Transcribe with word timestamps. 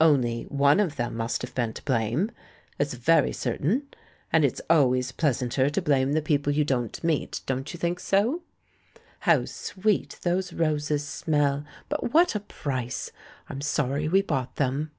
Only 0.00 0.44
one 0.44 0.80
of 0.80 0.96
them 0.96 1.14
must 1.14 1.42
have 1.42 1.54
been 1.54 1.74
to 1.74 1.84
blame, 1.84 2.30
it's 2.78 2.94
very 2.94 3.34
certain; 3.34 3.88
and 4.32 4.42
it's 4.42 4.62
always 4.70 5.12
pleasanter 5.12 5.68
to 5.68 5.82
blame 5.82 6.12
the 6.14 6.22
people 6.22 6.54
you 6.54 6.64
don't 6.64 7.04
meet; 7.04 7.42
don't 7.44 7.70
you 7.70 7.76
think 7.76 8.00
so? 8.00 8.40
How 9.18 9.44
sweet 9.44 10.18
those 10.22 10.54
roses 10.54 11.06
smell, 11.06 11.66
but 11.90 12.14
what 12.14 12.34
a 12.34 12.40
price! 12.40 13.12
I'm 13.50 13.60
sorry 13.60 14.08
we 14.08 14.22
bought 14.22 14.56
them." 14.56 14.90